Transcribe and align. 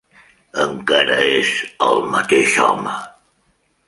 Encara 0.61 1.17
és 1.33 1.51
el 1.89 2.01
mateix 2.15 2.57
home! 2.65 2.97